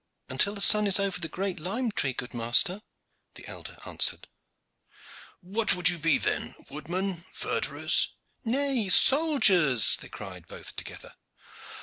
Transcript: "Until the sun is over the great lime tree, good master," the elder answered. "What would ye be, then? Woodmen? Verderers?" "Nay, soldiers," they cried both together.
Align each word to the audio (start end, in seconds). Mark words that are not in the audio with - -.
"Until 0.29 0.55
the 0.55 0.61
sun 0.61 0.87
is 0.87 0.99
over 0.99 1.19
the 1.19 1.27
great 1.29 1.59
lime 1.59 1.91
tree, 1.91 2.13
good 2.13 2.33
master," 2.33 2.81
the 3.35 3.47
elder 3.47 3.77
answered. 3.85 4.27
"What 5.41 5.75
would 5.75 5.89
ye 5.89 5.97
be, 5.99 6.17
then? 6.17 6.55
Woodmen? 6.71 7.23
Verderers?" 7.35 8.07
"Nay, 8.43 8.89
soldiers," 8.89 9.97
they 9.97 10.09
cried 10.09 10.47
both 10.47 10.75
together. 10.75 11.13